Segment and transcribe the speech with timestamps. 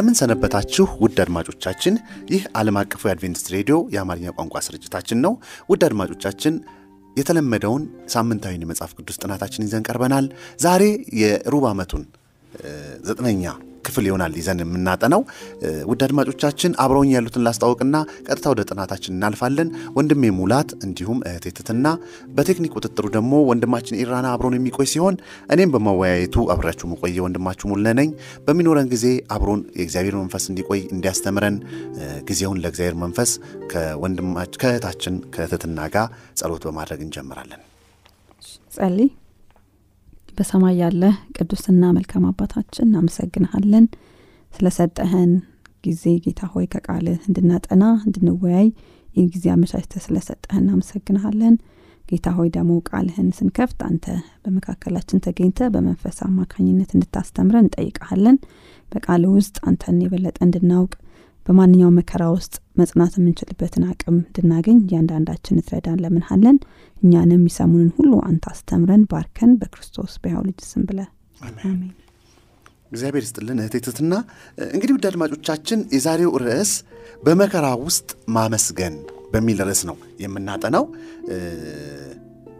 [0.00, 1.94] እንደምን ሰነበታችሁ ውድ አድማጮቻችን።
[2.30, 5.32] ይህ ዓለም አቀፉ የአድቬንቲስት ሬዲዮ የአማርኛ ቋንቋ ስርጭታችን ነው።
[5.70, 6.54] ውድ አድማጮቻችን
[7.16, 7.82] የተለመደውን
[8.14, 10.26] ሳምንታዊን የመጽሐፍ ቅዱስ ጥናታችን ይዘን ቀርበናል።
[10.58, 10.84] ዛሬ
[11.20, 12.04] የሩብ ዓመቱን
[13.08, 13.44] ዘጠነኛ
[13.84, 15.22] ክፍል ይሆናል ይዘን የምናጠናው።
[15.90, 21.86] ውድ አድማጮቻችን አብረውኝ ያሉትን ላስታወቅና ቀጥታ ወደ ጥናታችን እናልፋለን። ወንድሜ ሙላት እንዲሁም እህቴ ትትና፣
[22.36, 25.16] በቴክኒክ ቁጥጥሩ ደግሞ ወንድማችን ኢራና አብሮን የሚቆይ ሲሆን
[25.54, 28.10] እኔም በማወያየቱ አብሬያችሁ መቆየ ወንድማችሁ ሙለ ነኝ።
[28.46, 31.56] በሚኖረን ጊዜ አብሮን የእግዚአብሔር መንፈስ እንዲቆይ እንዲያስተምረን
[32.28, 33.32] ጊዜውን ለእግዚአብሔር መንፈስ
[34.60, 36.06] ከእህታችን ከትትና ጋር
[36.40, 37.60] ጸሎት በማድረግ እንጀምራለን።
[38.72, 39.08] ጸልይ።
[40.40, 41.02] በሰማይ ያለ
[41.36, 43.86] ቅዱስና መልካም አባታችን እናመሰግንሃለን
[44.52, 45.32] ስለሰጠህን
[45.84, 48.68] ጊዜ ጌታ ሆይ ከቃልህ እንድናጠና እንድንወያይ
[49.16, 51.54] ይህ ጊዜ አመቻችተ ስለሰጠህን እናመሰግንሃለን።
[52.04, 54.06] ጌታ ሆይ ደግሞ ቃልህን ስንከፍት አንተ
[54.44, 58.38] በመካከላችን ተገኝተ በመንፈስ አማካኝነት እንድታስተምረን እንጠይቀሃለን።
[58.88, 60.92] በቃል ውስጥ አንተን የበለጠ እንድናውቅ
[61.46, 66.58] በማንኛውም መከራ ውስጥ መጽናት የምንችልበትን አቅም እንድናገኝ እያንዳንዳችን እትረዳን ለምንሃለን።
[67.02, 71.00] እኛንም የሚሰሙንን ሁሉ አንተ አስተምረን ባርከን፣ በክርስቶስ በያው ልጅ ስም ብለ
[71.48, 71.80] አሜን።
[72.92, 74.14] እግዚአብሔር ይስጥልን እህቴ ትትና።
[74.72, 76.72] እንግዲህ ውድ አድማጮቻችን የዛሬው ርዕስ
[77.22, 78.94] በመከራ ውስጥ ማመስገን
[79.32, 80.84] በሚል ርዕስ ነው የምናጠናው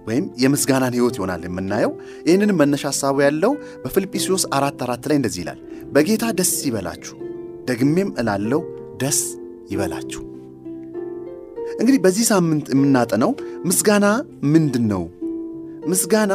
[0.06, 1.92] ወይም የምስጋናን ህይወት ይሆናል የምናየው።
[2.26, 5.59] ይህንንም መነሻ ሀሳቡ ያለው በፊልጵስዩስ አራት አራት ላይ እንደዚህ ይላል፣
[5.94, 7.16] በጌታ ደስ ይበላችሁ
[7.70, 8.62] ደግሜም እላለው
[9.03, 9.19] ደስ
[9.70, 10.22] ይበላችሁ።
[11.81, 13.31] እንግዲህ በዚህ ሳምንት የምናጠነው
[13.64, 14.06] ምስጋና
[14.53, 15.03] ምንድን ነው?
[15.88, 16.32] ምስጋና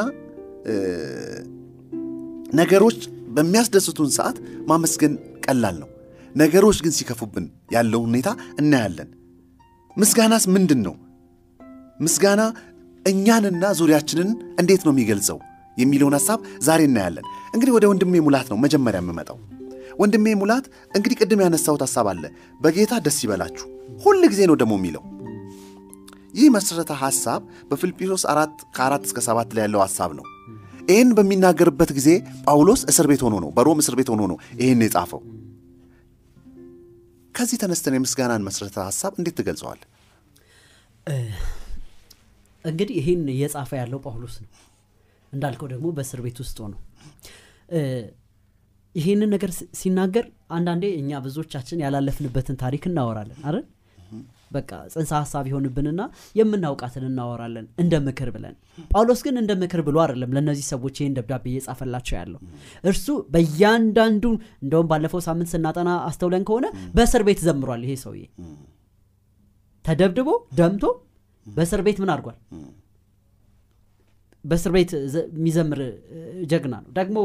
[2.54, 3.00] ነገሮች
[3.36, 4.38] በሚያስደስቱን ሰዓት
[4.68, 5.14] ማመስገን
[5.46, 5.90] ቀላል ነው።
[6.36, 8.30] ነገሮች ግን ሲከፉብን ያለው ሁኔታ
[8.60, 9.10] እናያለን።
[9.98, 10.96] ምስጋናስ ምንድን ነው?
[12.00, 12.42] ምስጋና
[13.06, 14.30] እኛንና ዙሪያችንን
[14.60, 15.38] እንዴት ነው የሚገልጸው
[15.78, 19.38] የሚለውን ሀሳብ ዛሬ እናያለን። እንግዲህ ወደ ወንድሜ ሙላት ነው መጀመሪያ የምመጣው።
[20.00, 22.24] ወንድሜ ሙላት እንግዲህ ቅድም ያነሳሁት ሀሳብ አለ።
[22.62, 23.66] በጌታ ደስ ይበላችሁ
[24.04, 25.04] ሁል ጊዜ ነው ደግሞ የሚለው
[26.36, 30.26] ይህ መሰረተ ሀሳብ በፊልጵስዩስ አራት ከአራት እስከ ሰባት ላይ ያለው ሀሳብ ነው።
[30.90, 32.10] ይህን በሚናገርበት ጊዜ
[32.46, 35.22] ጳውሎስ እስር ቤት ሆኖ ነው፣ በሮም እስር ቤት ሆኖ ነው ይህን የጻፈው።
[37.36, 39.80] ከዚህ ተነስተን የምስጋናን መሰረተ ሀሳብ እንዴት ትገልጸዋል?
[42.66, 44.50] እንግዲህ ይህን እየጻፈ ያለው ጳውሎስ ነው።
[45.34, 46.82] እንዳልከው ደግሞ በእስር ቤት ውስጥ ሆነው
[48.96, 50.26] ይህንን ነገር ሲናገር
[50.56, 53.66] አንዳንዴ እኛ ብዙዎቻችን ያላለፍንበትን ታሪክ እናወራለን አይደል?
[54.52, 56.02] በቃ ጽንሰ ሀሳብ ይሆንብንና
[56.40, 58.56] የምናውቃትን እናወራለን እንደ ምክር ብለን።
[58.92, 62.40] ጳውሎስ ግን እንደ ምክር ብሎ አይደለም ለእነዚህ ሰዎች ይህን ደብዳቤ እየጻፈላቸው ያለው።
[62.84, 64.24] እርሱ በእያንዳንዱ
[64.64, 68.24] እንደውም ባለፈው ሳምንት ስናጠና አስተውለን ከሆነ በእስር ቤት ዘምሯል ይሄ ሰውዬ።
[69.86, 70.30] ተደብድቦ
[70.60, 70.86] ደምቶ
[71.48, 72.38] በእስር ቤት ምን አድርጓል
[74.46, 74.92] በእስር ቤት
[75.34, 75.80] የሚዘምር
[76.52, 77.18] ጀግና ነው። ደግሞ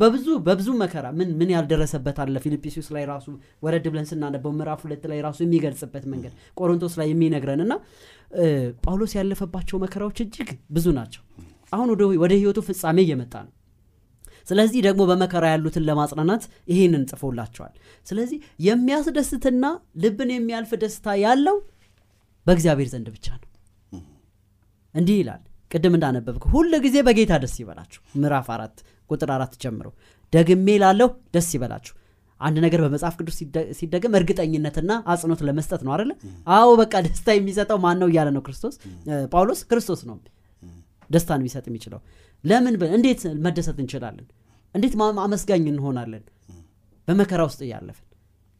[0.00, 3.26] በብዙ በብዙ መከራ ምን ምን ያልደረሰበት አለ። ፊልጵስዩስ ላይ ራሱ
[3.62, 7.74] ወረድ ብለን ስናነበው ምዕራፍ ሁለት ላይ ራሱ የሚገልጽበት መንገድ ቆሮንቶስ ላይ የሚነግረን እና
[8.84, 11.22] ጳውሎስ ያለፈባቸው መከራዎች እጅግ ብዙ ናቸው።
[11.72, 11.88] አሁን
[12.22, 13.52] ወደ ህይወቱ ፍጻሜ እየመጣ ነው።
[14.48, 17.74] ስለዚህ ደግሞ በመከራ ያሉትን ለማጽናናት ይህንን ጽፎላቸዋል።
[18.06, 19.64] ስለዚህ የሚያስደስትና
[20.02, 21.56] ልብን የሚያልፍ ደስታ ያለው
[22.46, 23.48] በእግዚአብሔር ዘንድ ብቻ ነው።
[24.94, 25.42] እንዲህ ይላል
[25.74, 28.76] ቅድም እንዳነበብከው ሁል ጊዜ በጌታ ደስ ይበላችሁ። ምዕራፍ አራት
[29.10, 29.86] ቁጥር አራት ጀምሮ
[30.32, 31.94] ደግሜ ላለሁ ደስ ይበላችሁ።
[32.40, 33.36] አንድ ነገር በመጽሐፍ ቅዱስ
[33.78, 36.10] ሲደገም እርግጠኝነትና አጽንኦት ለመስጠት ነው አደለ?
[36.54, 38.74] አዎ በቃ ደስታ የሚሰጠው ማን ነው እያለ ነው ክርስቶስ
[39.32, 40.16] ጳውሎስ። ክርስቶስ ነው
[41.10, 42.00] ደስታን የሚሰጥ የሚችለው።
[42.44, 44.26] ለምን እንዴት መደሰት እንችላለን?
[44.74, 44.94] እንዴት
[45.24, 46.24] አመስጋኝ እንሆናለን?
[47.08, 48.06] በመከራ ውስጥ እያለፍን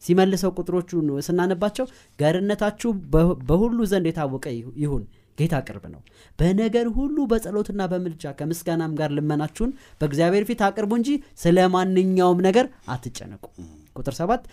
[0.03, 0.91] ሲመልሰው ቁጥሮቹ
[1.27, 1.87] ስናነባቸው
[2.19, 2.91] ገርነታችሁ
[3.49, 4.47] በሁሉ ዘንድ የታወቀ
[4.83, 5.05] ይሁን
[5.39, 6.01] ጌታ ቅርብ ነው።
[6.39, 9.71] በነገር ሁሉ በጸሎትና በምልጃ ከምስጋናም ጋር ልመናችሁን
[10.01, 11.11] በእግዚአብሔር ፊት አቅርቡ እንጂ
[11.43, 13.45] ስለ ማንኛውም ነገር አትጨነቁ።
[13.97, 14.45] ቁጥር ሰባት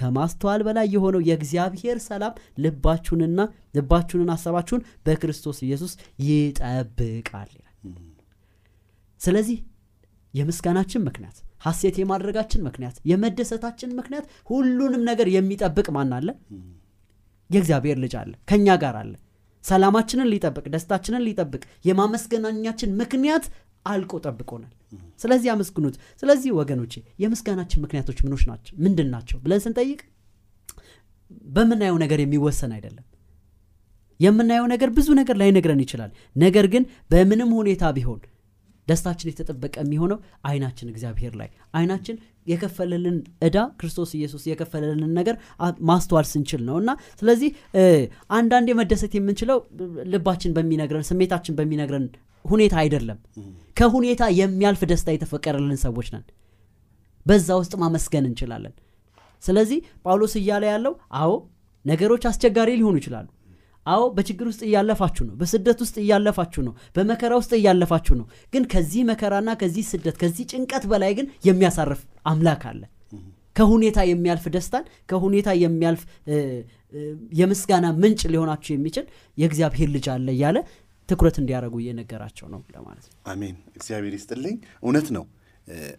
[0.00, 2.34] ከማስተዋል በላይ የሆነው የእግዚአብሔር ሰላም
[2.64, 3.40] ልባችሁንና
[3.74, 5.94] ልባችሁንን ሀሳባችሁን በክርስቶስ ኢየሱስ
[6.26, 7.72] ይጠብቃል ይላል።
[9.20, 9.58] ስለዚህ
[10.34, 16.28] የምስጋናችን ምክንያት ሐሴት የማድረጋችን ምክንያት የመደሰታችን ምክንያት ሁሉንም ነገር የሚጠብቅ ማን አለ?
[17.50, 19.12] የእግዚአብሔር ልጅ አለ፣ ከእኛ ጋር አለ።
[19.66, 23.46] ሰላማችንን ሊጠብቅ ደስታችንን ሊጠብቅ የማመስገናኛችን ምክንያት
[23.86, 24.72] አልቆ ጠብቆናል።
[25.22, 26.92] ስለዚህ አመስግኑት። ስለዚህ ወገኖቼ
[27.22, 28.72] የምስጋናችን ምክንያቶች ምኖች ናቸው?
[28.84, 30.00] ምንድን ናቸው ብለን ስንጠይቅ
[31.54, 33.04] በምናየው ነገር የሚወሰን አይደለም።
[34.20, 38.20] የምናየው ነገር ብዙ ነገር ላይነግረን ይችላል። ነገር ግን በምንም ሁኔታ ቢሆን
[38.88, 40.18] ደስታችን የተጠበቀ የሚሆነው
[40.48, 42.16] አይናችን እግዚአብሔር ላይ። አይናችን
[42.46, 45.36] የከፈለልን እዳ ክርስቶስ ኢየሱስ የከፈለልን ነገር
[45.88, 46.90] ማስተዋል ስንችል ነው። እና
[47.20, 47.50] ስለዚህ
[48.36, 49.58] አንዳንዴ መደሰት የምንችለው
[50.12, 52.06] ልባችን በሚነግረን ስሜታችን በሚነግረን
[52.44, 53.18] ሁኔታ አይደለም።
[53.76, 56.24] ከሁኔታ የሚያልፍ ደስታ የተፈቀረልን ሰዎች ነን።
[57.26, 58.74] በዛ ውስጥ ማመስገን እንችላለን።
[59.42, 61.32] ስለዚህ ጳውሎስ እያለ ያለው አዎ
[61.84, 63.26] ነገሮች አስቸጋሪ ሊሆኑ ይችላሉ
[63.86, 69.02] አዎ በችግር ውስጥ እያለፋችሁ ነው በስደት ውስጥ እያለፋችሁ ነው በመከራ ውስጥ እያለፋችሁ ነው። ግን ከዚህ
[69.10, 72.82] መከራና ከዚህ ስደት ከዚህ ጭንቀት በላይ ግን የሚያሳርፍ አምላክ አለ።
[73.56, 76.02] ከሁኔታ የሚያልፍ ደስታን ከሁኔታ የሚያልፍ
[77.38, 79.04] የምስጋና ምንጭ ሊሆናችሁ የሚችል
[79.38, 80.58] የእግዚአብሔር ልጅ አለ እያለ
[81.08, 85.24] ትኩረት እንዲያደርጉ እየነገራቸው ነው ለማለት ነው። አሜን። እግዚአብሔር ይስጥልኝ። እውነት ነው።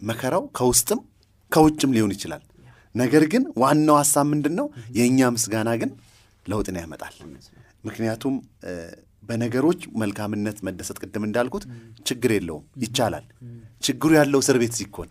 [0.10, 1.00] መከራው ከውስጥም
[1.52, 2.44] ከውጭም ሊሆን ይችላል።
[2.96, 4.68] ነገር ግን ዋናው ሀሳብ ምንድን ነው
[4.98, 5.92] የእኛ ምስጋና ግን
[6.46, 7.16] ለውጥን ያመጣል
[7.84, 8.36] ምክንያቱም
[9.24, 11.64] በነገሮች መልካምነት መደሰት ቅድም እንዳልኩት
[12.06, 13.26] ችግር የለውም ይቻላል።
[13.82, 15.10] ችግሩ ያለው እስር ቤት ሲኮን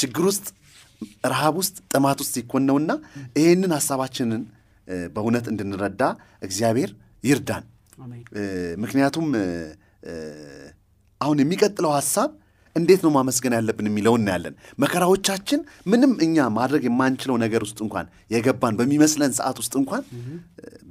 [0.00, 0.46] ችግር ውስጥ
[1.32, 2.92] ረሃብ ውስጥ ጥማት ውስጥ ሲኮን ነውና
[3.38, 4.42] ይህንን ሀሳባችንን
[5.14, 6.02] በእውነት እንድንረዳ
[6.42, 6.90] እግዚአብሔር
[7.24, 7.64] ይርዳን።
[8.82, 9.26] ምክንያቱም
[11.20, 12.30] አሁን የሚቀጥለው ሀሳብ
[12.78, 15.60] እንዴት ነው ማመስገን ያለብን የሚለው እናያለን። መከራዎቻችን
[15.92, 20.02] ምንም እኛ ማድረግ የማንችለው ነገር ውስጥ እንኳን የገባን በሚመስለን ሰዓት ውስጥ እንኳን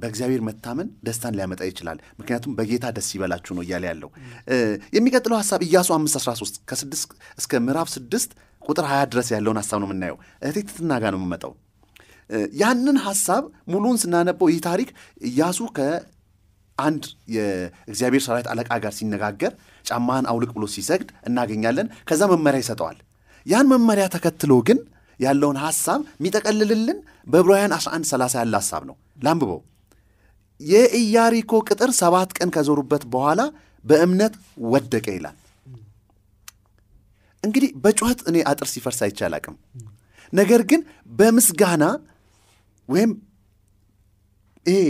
[0.00, 4.10] በእግዚአብሔር መታመን ደስታን ሊያመጣ ይችላል። ምክንያቱም በጌታ ደስ ይበላችሁ ነው እያለ ያለው።
[4.96, 10.18] የሚቀጥለው ሀሳብ ኢያሱ 513 ከስድስት እስከ ምዕራፍ 6 ቁጥር 20 ድረስ ያለውን ሀሳብ ነው የምናየው።
[10.42, 11.52] እህቴ ትትና ጋር ነው የምመጣው።
[12.60, 13.42] ያንን ሀሳብ
[13.72, 14.88] ሙሉን ስናነበው ይህ ታሪክ
[15.28, 15.58] ኢያሱ
[16.78, 17.04] ከአንድ
[17.34, 19.52] የእግዚአብሔር ሰራዊት አለቃ ጋር ሲነጋገር
[19.84, 22.98] ጫማህን አውልቅ ብሎ ሲሰግድ እናገኛለን። ከዛ መመሪያ ይሰጠዋል።
[23.46, 24.78] ያን መመሪያ ተከትሎ ግን
[25.20, 29.60] ያለውን ሀሳብ የሚጠቀልልልን በዕብራውያን 11 30 ያለ ሀሳብ ነው። ላንብበው።
[30.60, 33.40] የኢያሪኮ ቅጥር ሰባት ቀን ከዞሩበት በኋላ
[33.84, 34.34] በእምነት
[34.70, 35.36] ወደቀ ይላል።
[37.42, 39.56] እንግዲህ በጩኸት እኔ አጥር ሲፈርስ አይቼ አላቅም።
[40.32, 40.80] ነገር ግን
[41.18, 41.84] በምስጋና
[42.88, 43.10] ወይም
[44.66, 44.80] ይሄ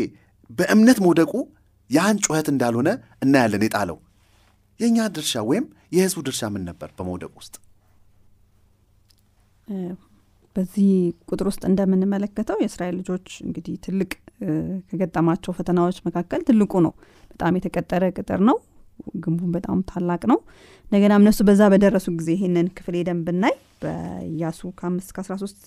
[0.51, 1.33] በእምነት መውደቁ
[1.91, 2.89] ያን ጩኸት እንዳልሆነ
[3.25, 3.99] እናያለን የጣለው።
[4.81, 5.65] የእኛ ድርሻ ወይም
[5.97, 7.55] የህዝቡ ድርሻ ምን ነበር በመውደቅ ውስጥ?
[10.57, 10.89] በዚህ
[11.31, 14.11] ቁጥር ውስጥ እንደምንመለከተው የእስራኤል ልጆች እንግዲህ ትልቅ
[14.91, 16.93] ከገጠማቸው ፈተናዎች መካከል ትልቁ ነው።
[17.31, 18.57] በጣም የተቀጠረ ቅጥር ነው።
[19.25, 20.39] ግንቡን በጣም ታላቅ ነው።
[20.87, 25.61] እንደገናም እነሱ በዛ በደረሱ ጊዜ ይህንን ክፍል ሄደን ብናይ በኢያሱ ከአምስት ከአስራ ሶስት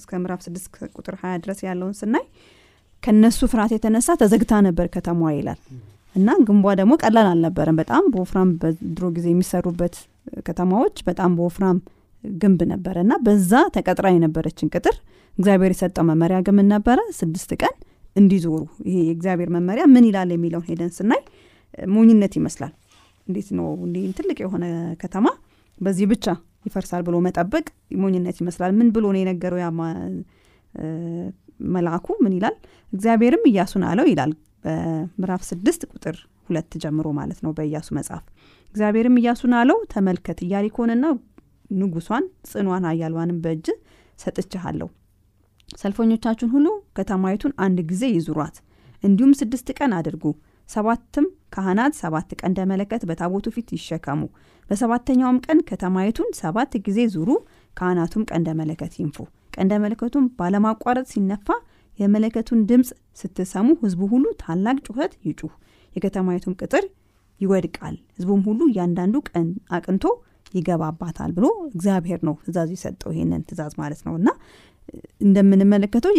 [0.00, 0.66] እስከ ምዕራፍ ስድስት
[0.96, 2.24] ቁጥር ሀያ ድረስ ያለውን ስናይ
[3.02, 5.60] ከነሱ ፍርሃት የተነሳ ተዘግታ ነበር ከተማዋ ይላል።
[6.14, 9.94] እና ግንቧ ደግሞ ቀላል አልነበረም። በጣም በወፍራም በድሮ ጊዜ የሚሰሩበት
[10.48, 11.78] ከተማዎች በጣም በወፍራም
[12.24, 14.96] ግንብ ነበረ እና በዛ ተቀጥራ የነበረችን ቅጥር
[15.34, 17.74] እግዚአብሔር የሰጠው መመሪያ ግን ነበረ። ስድስት ቀን
[18.16, 18.54] እንዲዞሩ
[18.86, 21.22] ይሄ የእግዚአብሔር መመሪያ ምን ይላል የሚለውን ሄደን ስናይ
[21.92, 22.72] ሞኝነት ይመስላል።
[23.26, 23.66] እንዴት ነው?
[23.86, 24.64] እንዲህ ትልቅ የሆነ
[25.02, 25.26] ከተማ
[25.78, 26.26] በዚህ ብቻ
[26.66, 27.66] ይፈርሳል ብሎ መጠበቅ
[28.00, 29.68] ሞኝነት ይመስላል። ምን ብሎ ነው የነገረው ያ
[31.70, 32.06] መልአኩ?
[32.24, 32.54] ምን ይላል
[32.92, 34.32] እግዚአብሔርም እያሱን አለው ይላል።
[34.64, 36.16] በምዕራፍ ስድስት ቁጥር
[36.48, 38.24] ሁለት ጀምሮ ማለት ነው በኢያሱ መጽሐፍ።
[38.72, 41.04] እግዚአብሔርም እያሱን አለው ተመልከት ኢያሪኮንና
[41.74, 43.66] ንጉሷን ጽኗን ኃያሏንም በእጅ
[44.18, 44.88] ሰጥቼሃለሁ።
[45.78, 46.68] ሰልፈኞቻችሁን ሁሉ
[46.98, 48.56] ከተማይቱን አንድ ጊዜ ይዙሯት
[49.04, 50.24] እንዲሁም ስድስት ቀን አድርጉ።
[50.68, 54.20] ሰባትም ካህናት ሰባት ቀንደ መለከት በታቦቱ ፊት ይሸከሙ።
[54.66, 57.30] በሰባተኛውም ቀን ከተማይቱን ሰባት ጊዜ ዙሩ
[57.76, 59.16] ካህናቱም ቀንደ መለከት ይንፉ።
[59.56, 61.48] ቀንደ መለከቱም ባለማቋረጥ ሲነፋ
[62.00, 62.88] የመለከቱን ድምፅ
[63.20, 65.52] ስትሰሙ ህዝቡ ሁሉ ታላቅ ጩኸት ይጩህ።
[65.96, 66.84] የከተማይቱም ቅጥር
[67.40, 70.04] ይወድቃል። ህዝቡም ሁሉ እያንዳንዱ ቀን አቅንቶ
[70.54, 74.28] ይገባባታል ብሎ እግዚአብሔር ነው ትእዛዝ የሰጠው ይሄንን ትእዛዝ ማለት ነው። እና
[75.22, 76.12] እንደምንመለከተው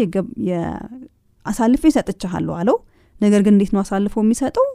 [1.45, 2.77] አሳልፌ ሰጥቻለሁ አለው።
[3.21, 4.67] ነገር ግን እንዴት ነው አሳልፎ የሚሰጠው?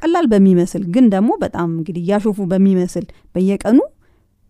[0.00, 3.78] ቀላል በሚመስል ግን ደግሞ በጣም እንግዲህ እያሾፉ በሚመስል በየቀኑ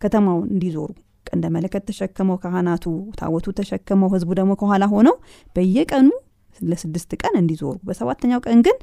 [0.01, 0.89] ከተማውን እንዲዞሩ
[1.27, 2.85] ቀንደ መለከት ተሸክመው ካህናቱ
[3.19, 5.17] ታቦቱ ተሸክመው ህዝቡ ደግሞ ከኋላ ሆነው
[5.57, 6.09] በየቀኑ
[6.61, 8.77] ለስድስት ቀን እንዲዞሩ በሰባተኛው ቀን ግን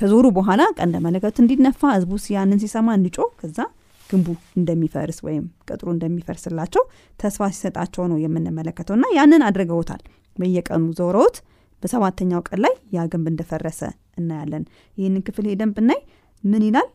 [0.00, 3.58] ከዞሩ በኋላ ቀንደ መለከቱ እንዲነፋ ህዝቡ ያንን ሲሰማ እንዲጮ ከዛ
[4.10, 4.28] ግንቡ
[4.58, 6.82] እንደሚፈርስ ወይም ቅጥሩ እንደሚፈርስላቸው
[7.20, 10.02] ተስፋ ሲሰጣቸው ነው የምንመለከተው። እና ያንን አድርገውታል።
[10.36, 11.36] በየቀኑ ዞረውት
[11.82, 13.80] በሰባተኛው ቀን ላይ ያ ግንብ እንደፈረሰ
[14.20, 14.64] እናያለን።
[14.98, 16.00] ይህንን ክፍል ሄደን ብናይ
[16.44, 16.88] ምን ይላል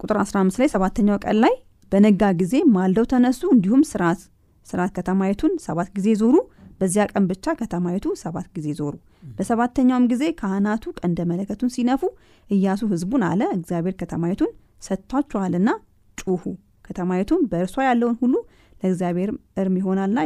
[0.00, 1.54] ቁጥር 15 ላይ ሰባተኛው ቀን ላይ
[1.92, 4.20] በነጋ ጊዜ ማልደው ተነሱ እንዲሁም ስርዓት
[4.66, 6.36] ስርዓት ከተማይቱን ሰባት ጊዜ ዞሩ።
[6.80, 8.94] በዚያ ቀን ብቻ ከተማይቱ ሰባት ጊዜ ዞሩ።
[9.38, 12.02] በሰባተኛውም ጊዜ ካህናቱ ቀንደ መለከቱን ሲነፉ
[12.50, 14.50] ኢያሱ ህዝቡን አለ እግዚአብሔር ከተማይቱን
[14.82, 15.70] ሰጥቷችኋልና
[16.18, 16.42] ጩሁ
[16.84, 18.34] ከተማይቱን በእርሷ ያለውን ሁሉ
[18.82, 19.30] ለእግዚአብሔር
[19.60, 20.20] እርም ይሆናልና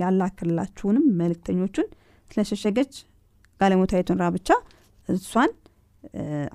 [0.00, 1.88] ያላክላችሁንም መልእክተኞቹን
[2.30, 2.92] ስለሸሸገች
[3.60, 4.48] ጋለሞታዊቱን ራብቻ
[5.08, 5.50] እሷን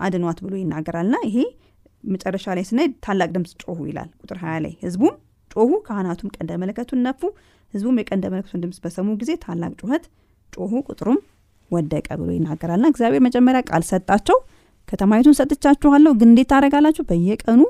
[0.05, 1.37] አድኗት ብሎ ይናገራልና ይሄ
[2.13, 5.13] መጨረሻ ላይ ስናይ ታላቅ ድምፅ ጮሁ ይላል ቁጥር ሀያ ላይ። ህዝቡም
[5.51, 7.21] ጮሁ ካህናቱም ቀንደ መለከቱን ነፉ።
[7.73, 10.03] ህዝቡም የቀንደ መለከቱን ድምፅ በሰሙ ጊዜ ታላቅ ጩኸት
[10.53, 11.19] ጮሁ ቁጥሩም
[11.71, 14.37] ወደቀ ብሎ ይናገራልና እግዚአብሔር መጀመሪያ ቃል ሰጣቸው
[14.87, 17.61] ከተማይቱን ሰጥቻችኋለሁ ግን እንዴት ታደረጋላችሁ በየቀኑ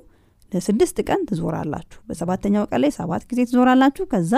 [0.52, 4.34] ለስድስት ቀን ትዞራላችሁ። በሰባተኛው ቀን ላይ ሰባት ጊዜ ትዞራላችሁ ከዛ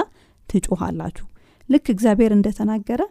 [0.50, 1.26] ትጮሃላችሁ
[1.70, 3.02] ልክ እግዚአብሔር እንደተናገረ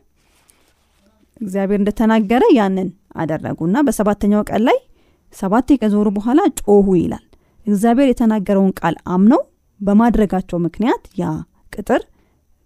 [1.40, 2.88] እግዚአብሔር እንደተናገረ ያንን
[3.22, 4.78] አደረጉና በሰባተኛው ቀን ላይ
[5.36, 7.24] ሰባት ከዞሩ በኋላ ጮሁ ይላል።
[7.66, 9.40] እግዚአብሔር የተናገረውን ቃል አምነው
[9.80, 11.24] በማድረጋቸው ምክንያት ያ
[11.72, 12.02] ቅጥር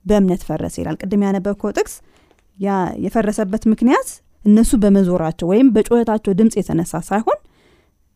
[0.07, 1.95] በእምነት ፈረሰ ይላል። ቅድም ያነበብከው ጥቅስ
[2.59, 2.71] ያ
[3.05, 4.09] የፈረሰበት ምክንያት
[4.45, 7.39] እነሱ በመዞራቸው ወይም በጩኸታቸው ድምፅ የተነሳ ሳይሆን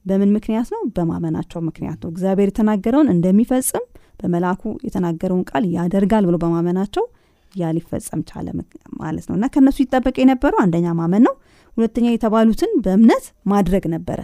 [0.04, 0.80] በምን ምክንያት ነው?
[0.96, 3.84] በማመናቸው ምክንያት ነው። እግዚአብሔር የተናገረውን እንደሚፈጽም
[4.20, 7.04] በመልአኩ የተናገረውን ቃል ያደርጋል ብሎ በማመናቸው
[7.54, 8.46] ያ ሊፈጸም ቻለ
[9.00, 11.34] ማለት ነው። እና ከእነሱ ይጠበቅ የነበረው አንደኛ ማመን ነው።
[11.76, 14.20] ሁለተኛ የተባሉትን በእምነት ማድረግ ነበረ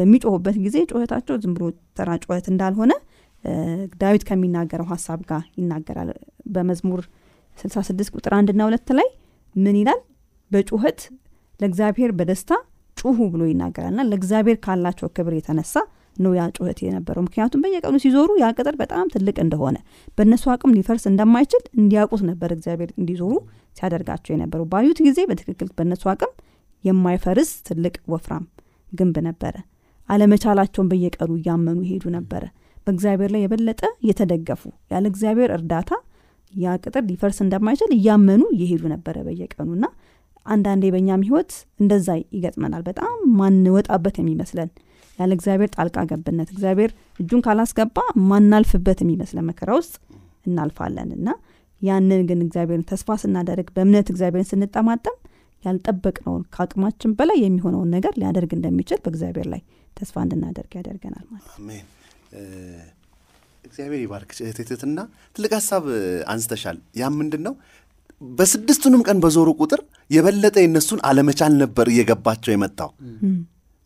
[0.00, 1.64] በሚጮሁበት ጊዜ ጩኸታቸው ዝም ብሎ
[1.98, 2.92] ተራ ጩኸት እንዳልሆነ
[4.00, 6.10] ዳዊት ከሚናገረው ሀሳብ ጋር ይናገራል።
[6.48, 7.00] በመዝሙር
[7.58, 9.08] 66 ቁጥር አንድና ሁለት ላይ
[9.54, 10.00] ምን ይላል?
[10.50, 11.00] በጩኸት
[11.60, 12.52] ለእግዚአብሔር በደስታ
[12.96, 15.74] ጩሁ ብሎ ይናገራልና ለእግዚአብሔር ካላቸው ክብር የተነሳ
[16.16, 19.76] ነው ያ ጩኸት የነበረው። ምክንያቱም በየቀኑ ሲዞሩ ያ ቅጥር በጣም ትልቅ እንደሆነ
[20.18, 23.32] በእነሱ አቅም ሊፈርስ እንደማይችል እንዲያውቁት ነበር እግዚአብሔር እንዲዞሩ
[23.78, 26.32] ሲያደርጋቸው የነበረው። ባዩት ጊዜ በትክክል በእነሱ አቅም
[26.84, 28.44] የማይፈርስ ትልቅ ወፍራም
[28.92, 29.54] ግንብ ነበረ
[30.10, 32.42] አለመቻላቸውን በየቀኑ እያመኑ ይሄዱ ነበረ።
[32.86, 34.62] በእግዚአብሔር ላይ የበለጠ እየተደገፉ
[34.92, 35.90] ያለ እግዚአብሔር እርዳታ
[36.52, 39.84] ያ ቅጥር ሊፈርስ እንደማይችል እያመኑ እየሄዱ ነበረ በየቀኑና
[40.46, 41.50] አንዳንዴ በእኛም ህይወት
[41.80, 44.70] እንደዛ ይገጥመናል። በጣም ማንወጣበት የሚመስለን
[45.18, 46.90] ያለ እግዚአብሔር ጣልቃ ገብነት እግዚአብሔር
[47.20, 47.98] እጁን ካላስገባ
[48.30, 49.94] ማናልፍበት የሚመስለን መከራ ውስጥ
[50.46, 51.28] እናልፋለን። እና
[51.82, 55.16] ያንን ግን እግዚአብሔርን ተስፋ ስናደርግ በእምነት እግዚአብሔርን ስንጠማጠም
[55.62, 59.62] ያልጠበቅነውን ከአቅማችን በላይ የሚሆነውን ነገር ሊያደርግ እንደሚችል በእግዚአብሔር ላይ
[60.00, 61.86] ተስፋ እንድናደርግ ያደርገናል ማለት አሜን።
[63.64, 64.98] እግዚአብሔር ይባርክ እህቴትትና
[65.36, 65.84] ትልቅ ሀሳብ
[66.28, 67.54] አንስተሻል። ያም ምንድን ነው
[68.20, 69.80] በስድስቱንም ቀን በዞሩ ቁጥር
[70.10, 72.90] የበለጠ የእነሱን አለመቻል ነበር እየገባቸው የመጣው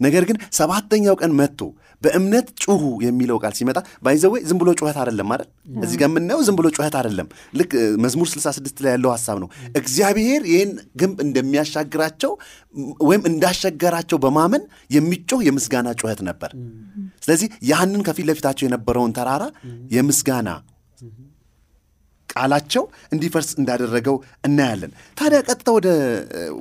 [0.00, 1.60] ነገር ግን ሰባተኛው ቀን መጥቶ
[2.02, 5.48] በእምነት ጩሁ የሚለው ቃል ሲመጣ ባይዘወይ ዝም ብሎ ጩኸት አይደለም አይደል?
[5.78, 7.70] እዚህ ጋር የምናየው ዝም ብሎ ጩኸት አይደለም። ልክ
[8.04, 9.48] መዝሙር 66 ላይ ያለው ሀሳብ ነው።
[9.80, 12.32] እግዚአብሔር ይህን ግንብ እንደሚያሻግራቸው
[13.02, 16.52] ወይም እንዳሻገራቸው በማመን የሚጮህ የምስጋና ጩኸት ነበር።
[17.22, 19.44] ስለዚህ ያንን ከፊት ለፊታቸው የነበረውን ተራራ
[19.92, 20.48] የምስጋና
[22.36, 24.16] ቃላቸው እንዲፈርስ እንዳደረገው
[24.48, 25.88] እናያለን። ታዲያ ቀጥታ ወደ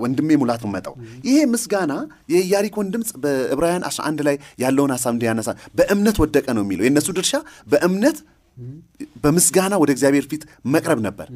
[0.04, 0.96] ወንድሜ ሙላት መጠው
[1.28, 1.94] ይሄ ምስጋና
[2.34, 5.50] የኢያሪኮን ድምፅ በዕብራውያን 11 ላይ ያለውን ሀሳብ እንዲያነሳ
[5.80, 7.34] በእምነት ወደቀ ነው የሚለው። የእነሱ ድርሻ
[7.74, 8.20] በእምነት
[9.24, 11.28] በምስጋና ወደ እግዚአብሔር ፊት መቅረብ ነበር።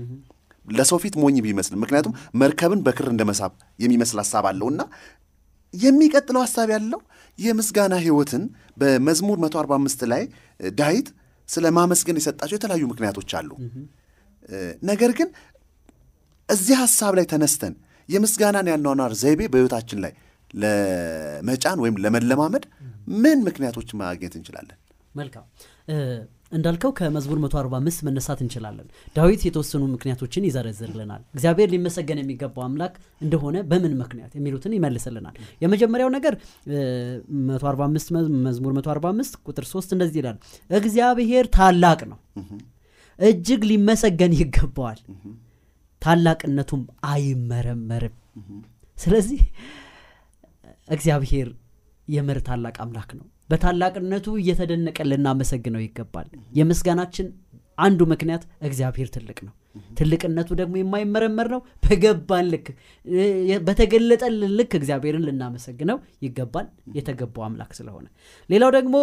[0.68, 4.82] ለሰው ፊት ሞኝ ቢመስልም ምክንያቱም መርከብን በክር እንደ መሳብ የሚመስል ሀሳብ አለው እና
[5.74, 7.00] የሚቀጥለው ሀሳብ ያለው
[7.40, 8.44] የምስጋና ህይወትን
[8.78, 10.24] በመዝሙር 145 ላይ
[10.78, 11.08] ዳዊት
[11.50, 13.52] ስለ ማመስገን የሰጣቸው የተለያዩ ምክንያቶች አሉ
[14.84, 15.30] ነገር ግን
[16.50, 17.74] እዚህ ሀሳብ ላይ ተነስተን
[18.10, 20.14] የምስጋናን ያኗኗር ዘይቤ በህይወታችን ላይ
[20.54, 22.66] ለመጫን ወይም ለመለማመድ
[23.24, 24.78] ምን ምክንያቶች ማግኘት እንችላለን?
[25.16, 25.46] መልካም።
[26.52, 33.94] እንዳልከው ከመዝሙር 145 መነሳት እንችላለን። ዳዊት የተወሰኑ ምክንያቶችን ይዘረዝርልናል። እግዚአብሔር ሊመሰገን የሚገባው አምላክ እንደሆነ በምን
[34.02, 36.36] ምክንያት የሚሉትን ይመልስልናል። የመጀመሪያው ነገር
[37.50, 38.14] 145
[38.48, 40.40] መዝሙር 145 ቁጥር 3 እንደዚህ ይላል
[40.80, 42.20] እግዚአብሔር ታላቅ ነው
[43.20, 45.00] እጅግ ሊመሰገን ይገባዋል።
[46.02, 46.82] ታላቅነቱም
[47.12, 48.16] አይመረመርም።
[48.98, 49.42] ስለዚህ
[50.88, 51.48] እግዚአብሔር
[52.08, 57.28] የምር ታላቅ አምላክ ነው። በታላቅነቱ እየተደነቀ ልናመሰግነው ይገባል። የምስጋናችን
[57.78, 59.54] አንዱ ምክንያት እግዚአብሔር ትልቅ ነው።
[59.98, 62.68] ትልቅነቱ ደግሞ የማይመረመር ነው። በገባን ልክ
[63.68, 66.68] በተገለጠልን ልክ እግዚአብሔርን ልናመሰግነው ይገባል።
[66.98, 68.06] የተገባው አምላክ ስለሆነ።
[68.50, 68.96] ሌላው ደግሞ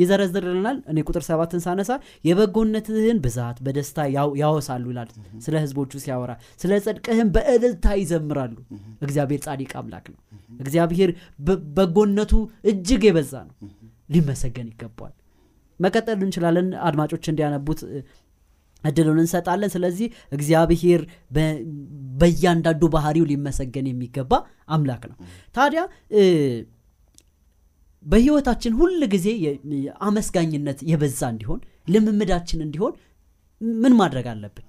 [0.00, 1.90] ይዘረዝርልናል። እኔ ቁጥር ሰባትን ሳነሳ
[2.28, 3.98] የበጎነትህን ብዛት በደስታ
[4.42, 5.10] ያወሳሉ ይላል።
[5.46, 8.56] ስለ ህዝቦቹ ሲያወራ ስለ ጽድቅህን በእልልታ ይዘምራሉ።
[9.02, 10.20] እግዚአብሔር ጻዲቅ አምላክ ነው።
[10.60, 11.12] እግዚአብሔር
[11.76, 12.34] በጎነቱ
[12.70, 13.56] እጅግ የበዛ ነው።
[14.10, 15.14] ሊመሰገን ይገባዋል
[15.80, 17.80] መቀጠል እንችላለን። አድማጮች እንዲያነቡት
[18.84, 21.00] እድሉን እንሰጣለን። ስለዚህ እግዚአብሔር
[22.20, 24.32] በእያንዳንዱ ባህሪው ሊመሰገን የሚገባ
[24.68, 25.16] አምላክ ነው።
[25.56, 25.82] ታዲያ
[28.04, 29.28] በህይወታችን ሁል ጊዜ
[30.06, 31.60] አመስጋኝነት የበዛ እንዲሆን
[31.94, 32.92] ልምምዳችን እንዲሆን
[33.78, 34.66] ምን ማድረግ አለብን?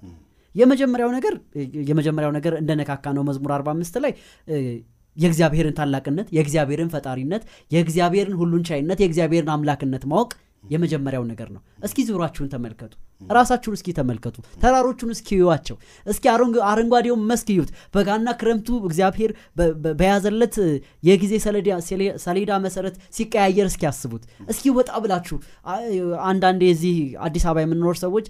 [0.54, 1.34] የመጀመሪያው ነገር
[1.88, 4.12] የመጀመሪያው ነገር እንደነካካ ነው መዝሙር 45 ላይ
[5.16, 10.30] የእግዚአብሔርን ታላቅነት የእግዚአብሔርን ፈጣሪነት የእግዚአብሔርን ሁሉን ቻይነት የእግዚአብሔርን አምላክነት ማወቅ
[10.64, 12.92] የመጀመሪያው ነገር ነው። እስኪ ዙራችሁን ተመልከቱ።
[13.30, 15.76] ራሳችሁን እስኪ ተመልከቱ። ተራሮቹን እስኪ እዩዋቸው።
[16.06, 16.24] እስኪ
[16.68, 19.32] አረንጓዴውን መስክ እዩት። በጋና ክረምቱ እግዚአብሔር
[19.94, 20.56] በያዘለት
[21.02, 21.32] የጊዜ
[22.26, 25.38] ሰሌዳ መሰረት ሲቀያየር እስኪ ያስቡት እስኪ ወጣ ብላችሁ
[26.30, 28.26] አንዳንድ የዚህ አዲስ አበባ የምንኖር ሰዎች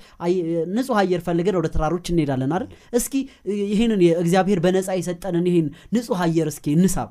[0.75, 2.69] ንጹህ አየር ፈልገን ወደ ተራሮች እንሄዳለን አይደል?
[2.99, 3.15] እስኪ
[3.71, 7.11] ይህንን እግዚአብሔር በነፃ የሰጠንን ይህን ንጹህ አየር እስኪ እንሳብ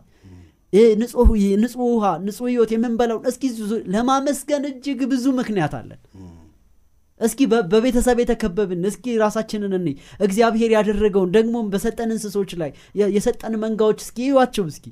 [1.02, 1.30] ንጹህ
[1.86, 3.44] ውሃ ንጹህ ህይወት የምንበላውን እስኪ
[3.94, 6.00] ለማመስገን እጅግ ብዙ ምክንያት አለን።
[7.20, 7.40] እስኪ
[7.72, 9.88] በቤተሰብ የተከበብን እስኪ ራሳችንን እኔ
[10.26, 12.70] እግዚአብሔር ያደረገውን ደግሞም በሰጠን እንስሶች ላይ
[13.16, 14.86] የሰጠን መንጋዎች እስኪ ይዋቸው እስኪ።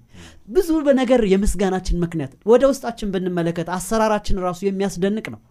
[0.50, 0.70] ብዙ
[1.00, 5.42] ነገር የምስጋናችን ምክንያት ወደ ውስጣችን ብንመለከት አሰራራችን ራሱ የሚያስደንቅ ነው።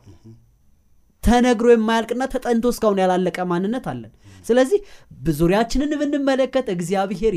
[1.25, 4.12] ተነግሮ የማያልቅና ተጠንቶ እስካሁን ያላለቀ ማንነት አለን።
[4.47, 4.80] ስለዚህ
[5.38, 7.35] ዙሪያችንን ብንመለከት እግዚአብሔር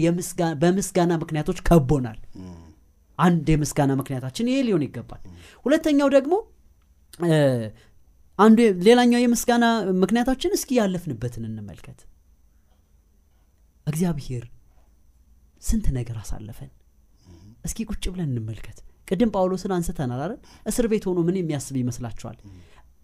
[0.61, 2.19] በምስጋና ምክንያቶች ከቦናል
[3.19, 5.21] አንድ የምስጋና ምክንያታችን ይሄ ሊሆን ይገባል።
[5.65, 6.33] ሁለተኛው ደግሞ
[8.39, 8.57] አንዱ
[8.87, 9.65] ሌላኛው የምስጋና
[10.01, 11.99] ምክንያታችን እስኪ ያለፍንበትን እንመልከት።
[13.87, 14.43] እግዚአብሔር
[15.61, 16.69] ስንት ነገር አሳለፈን?
[17.65, 20.39] እስኪ ቁጭ ብለን እንመልከት። ቅድም ጳውሎስን አንስተናል አይደል?
[20.65, 22.37] እስር ቤት ሆኖ ምን የሚያስብ ይመስላችኋል?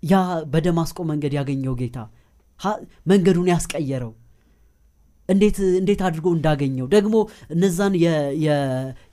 [0.03, 0.15] ያ
[0.51, 1.97] በደማስቆ መንገድ ያገኘው ጌታ
[3.05, 4.11] መንገዱን ያስቀየረው
[5.29, 7.15] እንዴት እንዴት አድርጎ እንዳገኘው ደግሞ
[7.53, 7.93] እነዛን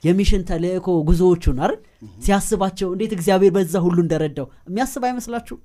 [0.07, 1.79] የሚሽን ተልእኮ ጉዞዎቹን አይደል?
[2.25, 5.57] ሲያስባቸው እንዴት እግዚአብሔር በዛ ሁሉ እንደረዳው የሚያስብ አይመስላችሁ?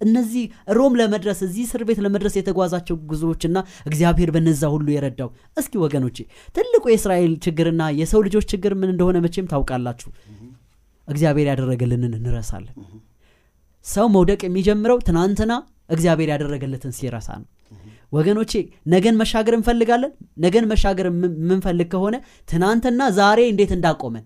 [0.00, 0.42] እነዚህ
[0.76, 6.16] ሮም ለመድረስ እዚህ እስር ቤት ለመድረስ የተጓዛቸው ጉዞዎችና እግዚአብሔር በነዛ ሁሉ የረዳው እስኪ ወገኖቼ
[6.56, 10.10] ትልቁ የእስራኤል ችግርና የሰው ልጆች ችግር ምን እንደሆነ መቼም ታውቃላችሁ?
[11.08, 12.76] እግዚአብሔር ያደረገልንን እንረሳለን።
[13.84, 15.52] ሰው መውደቅ የሚጀምረው ትናንትና
[15.90, 17.48] እግዚአብሔር ያደረገለትን ሲረሳ ነው
[18.12, 18.52] ወገኖቼ
[18.92, 20.12] ነገን መሻገር እንፈልጋለን?
[20.44, 22.16] ነገን መሻገር የምንፈልግ ከሆነ
[22.48, 24.24] ትናንትና ዛሬ እንዴት እንዳቆመን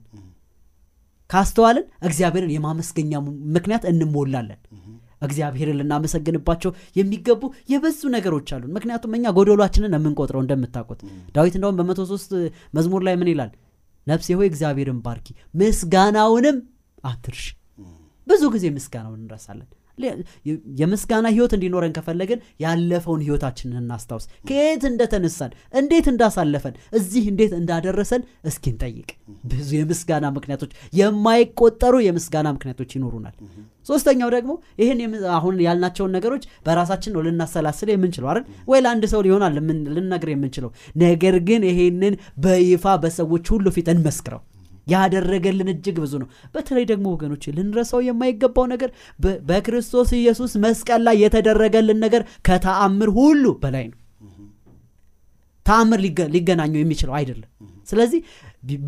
[1.31, 3.13] ካስተዋልን እግዚአብሔርን የማመስገኛ
[3.55, 4.61] ምክንያት እንሞላለን።
[5.23, 7.43] እግዚአብሔርን ልናመሰግንባቸው የሚገቡ
[7.73, 11.01] የበዙ ነገሮች አሉን ምክንያቱም እኛ ጎደሏችንን የምንቆጥረው እንደምታውቁት።
[11.37, 12.31] ዳዊት እንደውም በመቶ ሶስት
[12.77, 13.51] መዝሙር ላይ ምን ይላል?
[14.07, 16.57] ነፍሴ ሆይ እግዚአብሔርን ባርኪ ምስጋናውንም
[17.05, 17.45] አትርሽ
[18.27, 19.69] ብዙ ጊዜ ምስጋናውን እንረሳለን
[20.81, 28.65] የምስጋና ህይወት እንዲኖረን ከፈለግን ያለፈውን ህይወታችንን እናስታውስ። ከየት እንደተነሳን እንዴት እንዳሳለፈን እዚህ እንዴት እንዳደረሰን እስኪ
[28.73, 29.09] እንጠይቅ።
[29.53, 33.35] ብዙ የምስጋና ምክንያቶች የማይቆጠሩ የምስጋና ምክንያቶች ይኖሩናል።
[33.87, 35.01] ሶስተኛው ደግሞ ይህን
[35.37, 38.45] አሁን ያልናቸውን ነገሮች በራሳችን ነው ልናሰላስል የምንችለው አይደል?
[38.69, 39.55] ወይ ለአንድ ሰው ሊሆናል
[39.97, 40.71] ልነግር የምንችለው።
[41.05, 44.43] ነገር ግን ይሄንን በይፋ በሰዎች ሁሉ ፊት እንመስክረው
[44.87, 48.91] ያደረገልን እጅግ ብዙ ነው። በተለይ ደግሞ ወገኖች ልንረሳው የማይገባው ነገር
[49.49, 53.99] በክርስቶስ ኢየሱስ መስቀል ላይ የተደረገልን ነገር ከተአምር ሁሉ በላይ ነው።
[55.67, 56.01] ተአምር
[56.35, 57.51] ሊገናኘው የሚችለው አይደለም።
[57.91, 58.21] ስለዚህ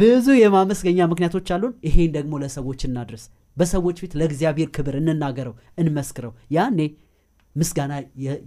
[0.00, 3.24] ብዙ የማመስገኛ ምክንያቶች አሉን። ይሄን ደግሞ ለሰዎች እናድረስ
[3.56, 6.78] በሰዎች ፊት ለእግዚአብሔር ክብር እንናገረው እንመስክረው። ያኔ
[7.56, 7.92] ምስጋና